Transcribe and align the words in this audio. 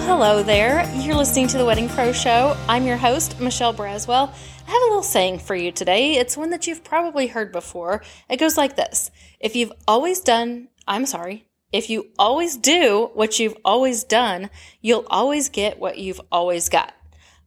Well, 0.00 0.18
hello 0.18 0.42
there. 0.42 0.90
You're 0.94 1.14
listening 1.14 1.46
to 1.48 1.58
the 1.58 1.66
Wedding 1.66 1.86
Pro 1.86 2.10
Show. 2.10 2.56
I'm 2.66 2.86
your 2.86 2.96
host, 2.96 3.38
Michelle 3.38 3.74
Braswell. 3.74 4.32
I 4.66 4.70
have 4.70 4.80
a 4.80 4.86
little 4.86 5.02
saying 5.02 5.40
for 5.40 5.54
you 5.54 5.72
today. 5.72 6.14
It's 6.14 6.38
one 6.38 6.48
that 6.50 6.66
you've 6.66 6.82
probably 6.82 7.26
heard 7.26 7.52
before. 7.52 8.02
It 8.26 8.38
goes 8.38 8.56
like 8.56 8.76
this 8.76 9.10
If 9.40 9.54
you've 9.54 9.74
always 9.86 10.20
done, 10.20 10.68
I'm 10.88 11.04
sorry, 11.04 11.44
if 11.70 11.90
you 11.90 12.12
always 12.18 12.56
do 12.56 13.10
what 13.12 13.38
you've 13.38 13.58
always 13.62 14.02
done, 14.02 14.48
you'll 14.80 15.04
always 15.08 15.50
get 15.50 15.78
what 15.78 15.98
you've 15.98 16.22
always 16.32 16.70
got. 16.70 16.94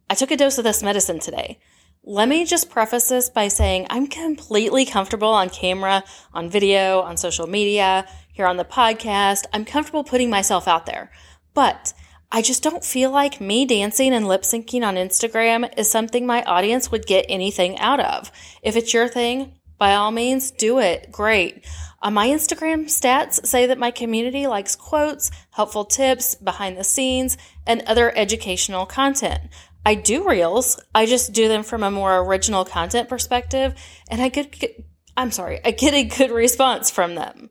I 0.08 0.14
took 0.14 0.30
a 0.30 0.36
dose 0.36 0.56
of 0.56 0.62
this 0.62 0.80
medicine 0.80 1.18
today. 1.18 1.58
Let 2.04 2.28
me 2.28 2.44
just 2.44 2.70
preface 2.70 3.08
this 3.08 3.30
by 3.30 3.48
saying 3.48 3.88
I'm 3.90 4.06
completely 4.06 4.84
comfortable 4.84 5.30
on 5.30 5.50
camera, 5.50 6.04
on 6.32 6.50
video, 6.50 7.00
on 7.00 7.16
social 7.16 7.48
media, 7.48 8.06
here 8.32 8.46
on 8.46 8.58
the 8.58 8.64
podcast. 8.64 9.42
I'm 9.52 9.64
comfortable 9.64 10.04
putting 10.04 10.30
myself 10.30 10.68
out 10.68 10.86
there. 10.86 11.10
But 11.52 11.94
I 12.34 12.42
just 12.42 12.64
don't 12.64 12.82
feel 12.82 13.12
like 13.12 13.40
me 13.40 13.64
dancing 13.64 14.12
and 14.12 14.26
lip 14.26 14.42
syncing 14.42 14.84
on 14.84 14.96
Instagram 14.96 15.72
is 15.78 15.88
something 15.88 16.26
my 16.26 16.42
audience 16.42 16.90
would 16.90 17.06
get 17.06 17.26
anything 17.28 17.78
out 17.78 18.00
of. 18.00 18.32
If 18.60 18.74
it's 18.74 18.92
your 18.92 19.06
thing, 19.06 19.52
by 19.78 19.94
all 19.94 20.10
means, 20.10 20.50
do 20.50 20.80
it. 20.80 21.12
Great. 21.12 21.64
Uh, 22.02 22.10
my 22.10 22.26
Instagram 22.26 22.86
stats 22.86 23.46
say 23.46 23.66
that 23.66 23.78
my 23.78 23.92
community 23.92 24.48
likes 24.48 24.74
quotes, 24.74 25.30
helpful 25.52 25.84
tips, 25.84 26.34
behind 26.34 26.76
the 26.76 26.82
scenes, 26.82 27.38
and 27.68 27.82
other 27.82 28.12
educational 28.18 28.84
content. 28.84 29.42
I 29.86 29.94
do 29.94 30.28
reels. 30.28 30.80
I 30.92 31.06
just 31.06 31.34
do 31.34 31.46
them 31.46 31.62
from 31.62 31.84
a 31.84 31.90
more 31.92 32.18
original 32.18 32.64
content 32.64 33.08
perspective, 33.08 33.76
and 34.10 34.20
I 34.20 34.28
get, 34.28 34.84
I'm 35.16 35.30
sorry, 35.30 35.60
I 35.64 35.70
get 35.70 35.94
a 35.94 36.02
good 36.02 36.30
response 36.42 36.90
from 36.90 37.14
them. 37.14 37.50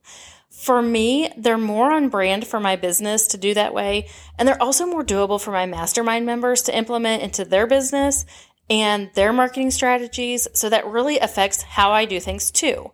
For 0.53 0.81
me, 0.81 1.33
they're 1.35 1.57
more 1.57 1.91
on 1.91 2.09
brand 2.09 2.45
for 2.45 2.59
my 2.59 2.75
business 2.75 3.27
to 3.29 3.37
do 3.37 3.55
that 3.55 3.73
way. 3.73 4.07
And 4.37 4.47
they're 4.47 4.61
also 4.61 4.85
more 4.85 5.03
doable 5.03 5.41
for 5.41 5.51
my 5.51 5.65
mastermind 5.65 6.25
members 6.25 6.61
to 6.63 6.77
implement 6.77 7.23
into 7.23 7.43
their 7.43 7.65
business 7.65 8.25
and 8.69 9.09
their 9.15 9.33
marketing 9.33 9.71
strategies. 9.71 10.47
So 10.53 10.69
that 10.69 10.85
really 10.85 11.17
affects 11.19 11.63
how 11.63 11.91
I 11.91 12.05
do 12.05 12.19
things 12.19 12.51
too. 12.51 12.91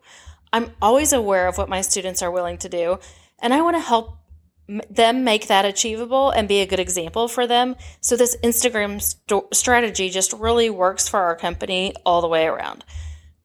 I'm 0.51 0.71
always 0.81 1.13
aware 1.13 1.47
of 1.47 1.57
what 1.57 1.69
my 1.69 1.81
students 1.81 2.21
are 2.21 2.31
willing 2.31 2.57
to 2.59 2.69
do, 2.69 2.97
and 3.39 3.53
I 3.53 3.61
want 3.61 3.75
to 3.75 3.81
help 3.81 4.17
them 4.89 5.23
make 5.23 5.47
that 5.47 5.65
achievable 5.65 6.31
and 6.31 6.47
be 6.47 6.61
a 6.61 6.65
good 6.65 6.79
example 6.79 7.27
for 7.27 7.45
them. 7.45 7.75
So 8.01 8.15
this 8.15 8.37
Instagram 8.43 9.01
st- 9.01 9.53
strategy 9.53 10.09
just 10.09 10.33
really 10.33 10.69
works 10.69 11.07
for 11.07 11.19
our 11.19 11.35
company 11.35 11.93
all 12.05 12.21
the 12.21 12.27
way 12.27 12.45
around. 12.45 12.83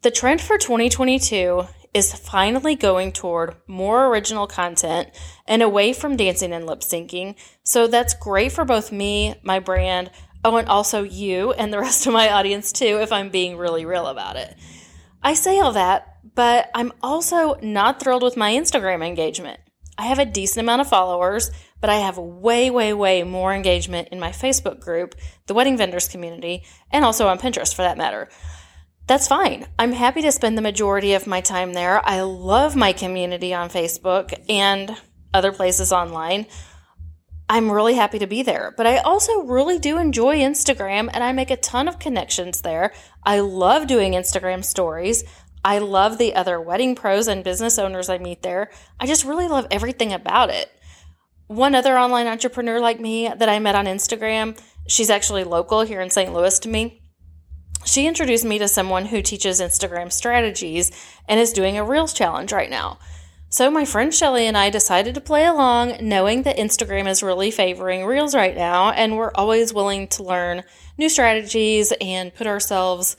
The 0.02 0.10
trend 0.10 0.40
for 0.40 0.56
2022 0.56 1.66
is 1.94 2.12
finally 2.12 2.74
going 2.74 3.12
toward 3.12 3.54
more 3.68 4.06
original 4.08 4.48
content 4.48 5.08
and 5.46 5.62
away 5.62 5.92
from 5.92 6.16
dancing 6.16 6.52
and 6.52 6.66
lip 6.66 6.80
syncing. 6.80 7.36
So 7.62 7.86
that's 7.86 8.14
great 8.14 8.50
for 8.50 8.64
both 8.64 8.90
me, 8.90 9.36
my 9.44 9.60
brand, 9.60 10.10
oh, 10.44 10.56
and 10.56 10.68
also 10.68 11.04
you 11.04 11.52
and 11.52 11.72
the 11.72 11.78
rest 11.78 12.06
of 12.06 12.12
my 12.12 12.30
audience 12.30 12.72
too, 12.72 12.98
if 13.00 13.12
I'm 13.12 13.30
being 13.30 13.56
really 13.56 13.86
real 13.86 14.08
about 14.08 14.36
it. 14.36 14.54
I 15.22 15.34
say 15.34 15.60
all 15.60 15.72
that, 15.72 16.18
but 16.34 16.68
I'm 16.74 16.92
also 17.00 17.54
not 17.62 18.00
thrilled 18.00 18.24
with 18.24 18.36
my 18.36 18.52
Instagram 18.52 19.06
engagement. 19.06 19.60
I 19.96 20.06
have 20.06 20.18
a 20.18 20.26
decent 20.26 20.64
amount 20.64 20.80
of 20.80 20.88
followers, 20.88 21.52
but 21.80 21.88
I 21.88 21.96
have 21.96 22.18
way, 22.18 22.68
way, 22.68 22.92
way 22.92 23.22
more 23.22 23.54
engagement 23.54 24.08
in 24.08 24.18
my 24.18 24.30
Facebook 24.30 24.80
group, 24.80 25.14
the 25.46 25.54
Wedding 25.54 25.76
Vendors 25.76 26.08
community, 26.08 26.64
and 26.90 27.04
also 27.04 27.28
on 27.28 27.38
Pinterest 27.38 27.72
for 27.72 27.82
that 27.82 27.96
matter 27.96 28.28
that's 29.06 29.28
fine. 29.28 29.66
I'm 29.78 29.92
happy 29.92 30.22
to 30.22 30.32
spend 30.32 30.56
the 30.56 30.62
majority 30.62 31.12
of 31.12 31.26
my 31.26 31.42
time 31.42 31.74
there. 31.74 32.06
I 32.06 32.22
love 32.22 32.74
my 32.74 32.92
community 32.92 33.52
on 33.52 33.68
Facebook 33.68 34.32
and 34.48 34.96
other 35.34 35.52
places 35.52 35.92
online. 35.92 36.46
I'm 37.46 37.70
really 37.70 37.94
happy 37.94 38.18
to 38.20 38.26
be 38.26 38.42
there. 38.42 38.72
But 38.74 38.86
I 38.86 38.98
also 38.98 39.42
really 39.42 39.78
do 39.78 39.98
enjoy 39.98 40.38
Instagram 40.38 41.10
and 41.12 41.22
I 41.22 41.32
make 41.32 41.50
a 41.50 41.58
ton 41.58 41.86
of 41.86 41.98
connections 41.98 42.62
there. 42.62 42.94
I 43.22 43.40
love 43.40 43.86
doing 43.86 44.12
Instagram 44.12 44.64
stories. 44.64 45.24
I 45.62 45.78
love 45.78 46.16
the 46.16 46.34
other 46.34 46.58
wedding 46.58 46.94
pros 46.94 47.28
and 47.28 47.44
business 47.44 47.78
owners 47.78 48.08
I 48.08 48.16
meet 48.16 48.42
there. 48.42 48.70
I 48.98 49.06
just 49.06 49.24
really 49.24 49.48
love 49.48 49.66
everything 49.70 50.14
about 50.14 50.48
it. 50.48 50.70
One 51.46 51.74
other 51.74 51.98
online 51.98 52.26
entrepreneur 52.26 52.80
like 52.80 53.00
me 53.00 53.28
that 53.28 53.50
I 53.50 53.58
met 53.58 53.74
on 53.74 53.84
Instagram, 53.84 54.58
she's 54.88 55.10
actually 55.10 55.44
local 55.44 55.82
here 55.82 56.00
in 56.00 56.08
St. 56.08 56.32
Louis 56.32 56.58
to 56.60 56.68
me 56.70 57.02
she 57.84 58.06
introduced 58.06 58.44
me 58.44 58.58
to 58.58 58.68
someone 58.68 59.06
who 59.06 59.22
teaches 59.22 59.60
Instagram 59.60 60.12
strategies 60.12 60.90
and 61.28 61.38
is 61.38 61.52
doing 61.52 61.78
a 61.78 61.84
Reels 61.84 62.12
challenge 62.12 62.52
right 62.52 62.70
now. 62.70 62.98
So 63.48 63.70
my 63.70 63.84
friend 63.84 64.12
Shelly 64.12 64.48
and 64.48 64.58
I 64.58 64.68
decided 64.68 65.14
to 65.14 65.20
play 65.20 65.46
along, 65.46 65.98
knowing 66.00 66.42
that 66.42 66.56
Instagram 66.56 67.06
is 67.06 67.22
really 67.22 67.52
favoring 67.52 68.04
Reels 68.04 68.34
right 68.34 68.56
now, 68.56 68.90
and 68.90 69.16
we're 69.16 69.30
always 69.34 69.72
willing 69.72 70.08
to 70.08 70.24
learn 70.24 70.64
new 70.98 71.08
strategies 71.08 71.92
and 72.00 72.34
put 72.34 72.48
ourselves 72.48 73.16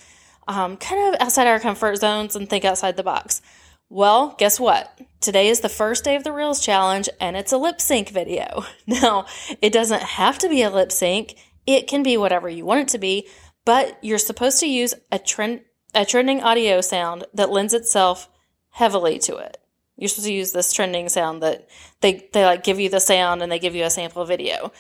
um, 0.48 0.76
kind 0.76 1.16
of 1.16 1.22
outside 1.22 1.48
our 1.48 1.60
comfort 1.62 1.96
zones 1.98 2.36
and 2.36 2.50
think 2.50 2.66
outside 2.66 2.98
the 2.98 3.04
box. 3.04 3.42
Well, 3.90 4.36
guess 4.38 4.60
what? 4.60 5.00
Today 5.22 5.48
is 5.48 5.62
the 5.62 5.70
first 5.70 6.04
day 6.04 6.16
of 6.16 6.24
the 6.24 6.34
Reels 6.34 6.60
challenge, 6.60 7.08
and 7.22 7.38
it's 7.38 7.54
a 7.54 7.58
lip 7.58 7.80
sync 7.80 8.10
video. 8.10 8.66
Now, 8.88 9.28
it 9.62 9.72
doesn't 9.72 10.02
have 10.02 10.38
to 10.40 10.50
be 10.50 10.64
a 10.64 10.70
lip 10.70 10.92
sync. 10.92 11.36
It 11.66 11.88
can 11.88 12.04
be 12.04 12.18
whatever 12.18 12.50
you 12.50 12.66
want 12.66 12.82
it 12.82 12.88
to 12.90 12.98
be, 12.98 13.28
but 13.66 13.98
you're 14.04 14.18
supposed 14.18 14.60
to 14.60 14.68
use 14.68 14.94
a 15.12 15.20
trend 15.20 15.62
a 15.94 16.06
trending 16.06 16.42
audio 16.42 16.82
sound 16.82 17.26
that 17.34 17.50
lends 17.50 17.74
itself 17.74 18.30
heavily 18.70 19.18
to 19.18 19.38
it. 19.38 19.58
You're 19.96 20.10
supposed 20.10 20.28
to 20.28 20.34
use 20.34 20.52
this 20.52 20.74
trending 20.74 21.10
sound 21.10 21.42
that 21.42 21.68
they 22.02 22.30
they 22.34 22.46
like 22.46 22.64
give 22.64 22.80
you 22.80 22.90
the 22.90 23.00
sound 23.00 23.42
and 23.42 23.52
they 23.52 23.60
give 23.60 23.76
you 23.76 23.86
a 23.86 23.90
sample 23.90 24.26
video. 24.26 24.72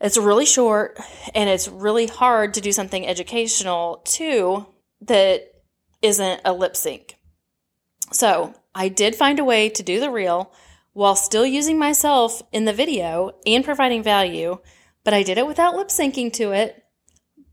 It's 0.00 0.18
really 0.18 0.44
short 0.44 0.98
and 1.34 1.48
it's 1.48 1.68
really 1.68 2.06
hard 2.06 2.54
to 2.54 2.60
do 2.60 2.72
something 2.72 3.06
educational 3.06 4.02
too 4.04 4.66
that 5.02 5.52
isn't 6.02 6.40
a 6.44 6.52
lip 6.52 6.76
sync. 6.76 7.16
So, 8.12 8.54
I 8.74 8.88
did 8.88 9.16
find 9.16 9.38
a 9.38 9.44
way 9.44 9.68
to 9.70 9.82
do 9.82 10.00
the 10.00 10.10
reel 10.10 10.52
while 10.92 11.16
still 11.16 11.46
using 11.46 11.78
myself 11.78 12.42
in 12.52 12.66
the 12.66 12.72
video 12.72 13.32
and 13.46 13.64
providing 13.64 14.02
value, 14.02 14.58
but 15.02 15.14
I 15.14 15.22
did 15.22 15.38
it 15.38 15.46
without 15.46 15.74
lip 15.74 15.88
syncing 15.88 16.32
to 16.34 16.52
it 16.52 16.85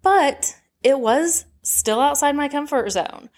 but 0.04 0.56
it 0.84 1.00
was 1.00 1.46
still 1.64 2.00
outside 2.00 2.36
my 2.36 2.48
comfort 2.48 2.92
zone. 2.92 3.30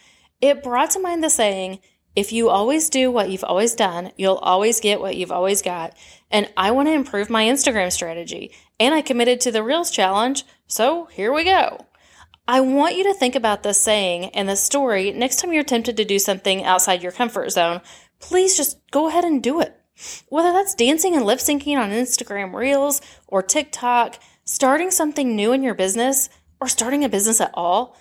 It 0.41 0.63
brought 0.63 0.91
to 0.91 0.99
mind 0.99 1.23
the 1.23 1.29
saying, 1.29 1.79
if 2.15 2.31
you 2.31 2.49
always 2.49 2.89
do 2.89 3.11
what 3.11 3.29
you've 3.29 3.43
always 3.43 3.75
done, 3.75 4.11
you'll 4.17 4.35
always 4.35 4.79
get 4.79 5.01
what 5.01 5.17
you've 5.17 5.31
always 5.31 5.61
got. 5.61 5.95
And 6.31 6.51
I 6.55 6.71
want 6.71 6.87
to 6.87 6.93
improve 6.93 7.29
my 7.29 7.45
Instagram 7.45 7.91
strategy. 7.91 8.51
And 8.79 8.93
I 8.93 9.01
committed 9.01 9.41
to 9.41 9.51
the 9.51 9.63
Reels 9.63 9.91
challenge, 9.91 10.43
so 10.67 11.05
here 11.05 11.33
we 11.33 11.43
go. 11.43 11.85
I 12.47 12.61
want 12.61 12.95
you 12.95 13.03
to 13.05 13.13
think 13.13 13.35
about 13.35 13.63
this 13.63 13.81
saying 13.81 14.25
and 14.27 14.47
the 14.47 14.55
story 14.55 15.11
next 15.11 15.37
time 15.37 15.51
you're 15.51 15.63
tempted 15.63 15.97
to 15.97 16.05
do 16.05 16.19
something 16.19 16.63
outside 16.63 17.03
your 17.03 17.11
comfort 17.11 17.49
zone. 17.51 17.81
Please 18.19 18.55
just 18.55 18.79
go 18.91 19.07
ahead 19.07 19.25
and 19.25 19.41
do 19.41 19.59
it. 19.61 19.75
Whether 20.29 20.51
that's 20.51 20.75
dancing 20.75 21.15
and 21.15 21.25
lip 21.25 21.39
syncing 21.39 21.77
on 21.77 21.89
Instagram 21.89 22.53
Reels 22.53 23.01
or 23.27 23.41
TikTok, 23.41 24.19
starting 24.43 24.91
something 24.91 25.35
new 25.35 25.53
in 25.53 25.63
your 25.63 25.73
business, 25.73 26.29
or 26.65 26.67
starting 26.67 27.03
a 27.03 27.09
business 27.09 27.39
at 27.39 27.51
all, 27.53 27.95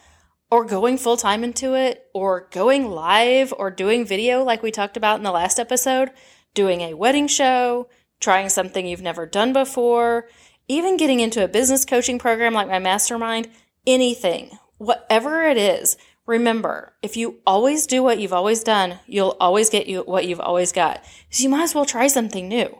or 0.50 0.64
going 0.64 0.97
full 0.97 1.19
time 1.19 1.44
into 1.44 1.75
it, 1.75 2.06
or 2.14 2.48
going 2.50 2.91
live, 2.91 3.52
or 3.58 3.70
doing 3.70 4.06
video 4.06 4.42
like 4.42 4.62
we 4.62 4.70
talked 4.70 4.97
about 4.97 5.19
in 5.19 5.22
the 5.22 5.30
last 5.30 5.60
episode, 5.60 6.10
doing 6.54 6.80
a 6.80 6.94
wedding 6.94 7.26
show, 7.26 7.86
trying 8.20 8.48
something 8.48 8.86
you've 8.86 9.02
never 9.02 9.26
done 9.26 9.52
before, 9.52 10.28
even 10.66 10.97
getting 10.97 11.20
into 11.20 11.44
a 11.44 11.48
business 11.48 11.84
coaching 11.84 12.19
program 12.19 12.54
like 12.54 12.66
my 12.66 12.78
mastermind, 12.78 13.50
anything, 13.86 14.50
whatever 14.78 15.42
it 15.42 15.58
is. 15.58 15.98
Remember, 16.25 16.94
if 17.02 17.19
you 17.19 17.41
always 17.46 17.86
do 17.86 18.02
what 18.02 18.19
you've 18.19 18.32
always 18.32 18.64
done, 18.64 18.98
you'll 19.06 19.36
always 19.41 19.69
get 19.69 19.88
you 19.88 20.00
what 20.04 20.25
you've 20.25 20.41
always 20.41 20.72
got. 20.72 21.04
So 21.28 21.42
you 21.42 21.50
might 21.50 21.64
as 21.64 21.75
well 21.75 21.84
try 21.84 22.06
something 22.06 22.48
new. 22.48 22.78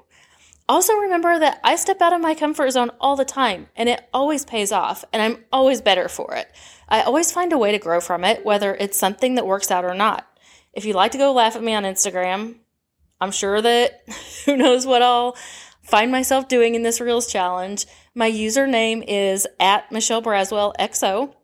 Also, 0.67 0.95
remember 0.95 1.39
that 1.39 1.61
I 1.63 1.77
step 1.77 2.01
out 2.01 2.15
of 2.15 2.23
my 2.23 2.35
comfort 2.35 2.71
zone 2.71 2.91
all 2.99 3.17
the 3.17 3.25
time 3.25 3.69
and 3.77 3.89
it 3.89 4.09
always 4.15 4.47
pays 4.47 4.73
off 4.73 5.05
and 5.13 5.21
I'm 5.21 5.45
always 5.53 5.83
better 5.83 6.09
for 6.09 6.35
it. 6.35 6.51
I 6.89 7.03
always 7.03 7.31
find 7.31 7.53
a 7.53 7.59
way 7.59 7.73
to 7.73 7.79
grow 7.79 8.01
from 8.01 8.25
it, 8.25 8.47
whether 8.47 8.75
it's 8.75 8.99
something 8.99 9.35
that 9.35 9.47
works 9.47 9.71
out 9.71 9.85
or 9.85 9.95
not. 9.95 10.27
If 10.73 10.87
you'd 10.87 10.97
like 10.97 11.13
to 11.13 11.19
go 11.19 11.33
laugh 11.33 11.55
at 11.55 11.63
me 11.63 11.75
on 11.75 11.85
Instagram, 11.85 12.57
I'm 13.21 13.31
sure 13.31 13.61
that 13.61 14.05
who 14.47 14.57
knows 14.57 14.87
what 14.87 15.03
I'll 15.03 15.37
find 15.83 16.11
myself 16.11 16.49
doing 16.49 16.75
in 16.75 16.83
this 16.83 17.01
Reels 17.01 17.31
challenge. 17.31 17.85
My 18.15 18.31
username 18.31 19.05
is 19.07 19.47
at 19.61 19.93
Michelle 19.93 20.23
Braswell 20.23 20.75
XO. 20.79 21.35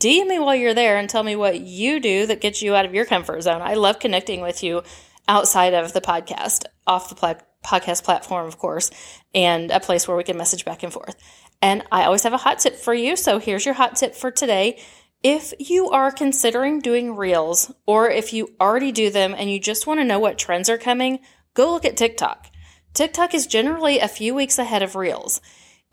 DM 0.00 0.26
me 0.26 0.40
while 0.40 0.56
you're 0.56 0.74
there 0.74 0.96
and 0.96 1.08
tell 1.08 1.22
me 1.22 1.36
what 1.36 1.60
you 1.60 2.00
do 2.00 2.26
that 2.26 2.40
gets 2.40 2.60
you 2.60 2.74
out 2.74 2.84
of 2.84 2.94
your 2.94 3.04
comfort 3.04 3.40
zone. 3.42 3.62
I 3.62 3.74
love 3.74 4.00
connecting 4.00 4.40
with 4.40 4.64
you 4.64 4.82
outside 5.28 5.74
of 5.74 5.92
the 5.92 6.00
podcast, 6.00 6.64
off 6.88 7.08
the 7.08 7.14
platform 7.14 7.48
podcast 7.64 8.04
platform, 8.04 8.46
of 8.46 8.58
course, 8.58 8.90
and 9.34 9.70
a 9.70 9.80
place 9.80 10.06
where 10.06 10.16
we 10.16 10.24
can 10.24 10.36
message 10.36 10.64
back 10.64 10.82
and 10.82 10.92
forth. 10.92 11.16
And 11.62 11.82
I 11.90 12.04
always 12.04 12.22
have 12.24 12.34
a 12.34 12.38
hot 12.38 12.58
tip 12.58 12.76
for 12.76 12.92
you. 12.94 13.16
So 13.16 13.38
here's 13.38 13.64
your 13.64 13.74
hot 13.74 13.96
tip 13.96 14.14
for 14.14 14.30
today. 14.30 14.78
If 15.22 15.54
you 15.58 15.88
are 15.88 16.12
considering 16.12 16.80
doing 16.80 17.16
reels, 17.16 17.72
or 17.86 18.10
if 18.10 18.34
you 18.34 18.50
already 18.60 18.92
do 18.92 19.08
them 19.08 19.34
and 19.36 19.50
you 19.50 19.58
just 19.58 19.86
want 19.86 20.00
to 20.00 20.04
know 20.04 20.18
what 20.18 20.36
trends 20.36 20.68
are 20.68 20.76
coming, 20.76 21.20
go 21.54 21.72
look 21.72 21.86
at 21.86 21.96
TikTok. 21.96 22.50
TikTok 22.92 23.32
is 23.34 23.46
generally 23.46 23.98
a 23.98 24.06
few 24.08 24.34
weeks 24.34 24.58
ahead 24.58 24.82
of 24.82 24.94
reels. 24.94 25.40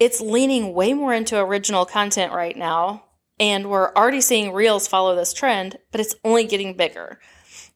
it's 0.01 0.19
leaning 0.19 0.73
way 0.73 0.93
more 0.93 1.13
into 1.13 1.39
original 1.39 1.85
content 1.85 2.33
right 2.33 2.57
now. 2.57 3.03
And 3.39 3.69
we're 3.69 3.93
already 3.93 4.19
seeing 4.19 4.51
Reels 4.51 4.87
follow 4.87 5.15
this 5.15 5.31
trend, 5.31 5.77
but 5.91 6.01
it's 6.01 6.15
only 6.23 6.45
getting 6.45 6.75
bigger. 6.75 7.19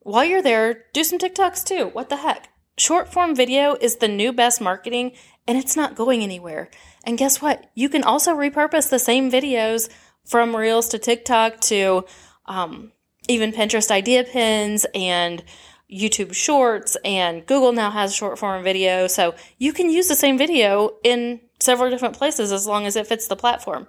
While 0.02 0.26
you're 0.26 0.42
there, 0.42 0.86
do 0.92 1.04
some 1.04 1.20
TikToks 1.20 1.64
too. 1.64 1.86
What 1.94 2.10
the 2.10 2.18
heck? 2.18 2.50
Short 2.78 3.12
form 3.12 3.36
video 3.36 3.78
is 3.80 3.98
the 3.98 4.08
new 4.08 4.34
best 4.34 4.60
marketing 4.60 5.14
and 5.48 5.58
it's 5.58 5.76
not 5.76 5.96
going 5.96 6.22
anywhere. 6.22 6.70
And 7.06 7.18
guess 7.18 7.42
what? 7.42 7.70
You 7.74 7.88
can 7.88 8.04
also 8.04 8.36
repurpose 8.36 8.90
the 8.90 9.00
same 9.00 9.32
videos 9.32 9.90
from 10.26 10.56
Reels 10.56 10.90
to 10.90 11.00
TikTok 11.00 11.62
to 11.62 12.06
um, 12.48 12.92
even 13.30 13.54
Pinterest 13.54 13.92
idea 13.92 14.24
pins 14.24 14.86
and 14.94 15.44
YouTube 15.92 16.34
Shorts, 16.34 16.98
and 17.06 17.46
Google 17.46 17.72
now 17.72 17.92
has 17.92 18.16
short 18.16 18.40
form 18.40 18.64
video. 18.64 19.08
So 19.08 19.36
you 19.58 19.72
can 19.72 19.90
use 19.90 20.08
the 20.08 20.16
same 20.16 20.38
video 20.38 20.96
in 21.04 21.42
several 21.60 21.90
different 21.90 22.18
places 22.18 22.52
as 22.52 22.68
long 22.68 22.86
as 22.86 22.96
it 22.96 23.08
fits 23.08 23.28
the 23.28 23.36
platform. 23.36 23.88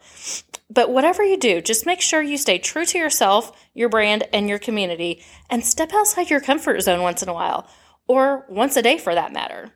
But 0.69 0.91
whatever 0.91 1.25
you 1.25 1.39
do, 1.39 1.61
just 1.61 1.87
make 1.87 2.01
sure 2.01 2.21
you 2.21 2.37
stay 2.37 2.59
true 2.59 2.85
to 2.85 2.99
yourself, 2.99 3.53
your 3.73 3.89
brand, 3.89 4.25
and 4.33 4.49
your 4.49 4.59
community, 4.59 5.23
and 5.49 5.65
step 5.65 5.93
outside 5.95 6.29
your 6.29 6.41
comfort 6.41 6.83
zone 6.83 7.03
once 7.03 7.23
in 7.23 7.29
a 7.29 7.35
while, 7.35 7.69
or 8.07 8.45
once 8.49 8.77
a 8.77 8.83
day 8.83 8.99
for 8.99 9.15
that 9.15 9.33
matter. 9.33 9.73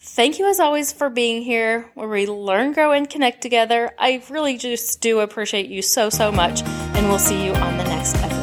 Thank 0.00 0.38
you 0.38 0.48
as 0.48 0.60
always 0.60 0.92
for 0.92 1.10
being 1.10 1.42
here 1.42 1.90
where 1.94 2.08
we 2.08 2.26
learn, 2.26 2.72
grow, 2.72 2.92
and 2.92 3.10
connect 3.10 3.42
together. 3.42 3.90
I 3.98 4.22
really 4.30 4.56
just 4.56 5.00
do 5.00 5.20
appreciate 5.20 5.68
you 5.68 5.82
so, 5.82 6.08
so 6.08 6.30
much, 6.30 6.62
and 6.62 7.08
we'll 7.08 7.18
see 7.18 7.44
you 7.44 7.52
on 7.52 7.76
the 7.76 7.84
next 7.84 8.14
episode. 8.16 8.37